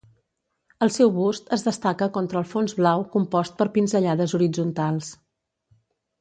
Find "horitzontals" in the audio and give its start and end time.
4.39-5.13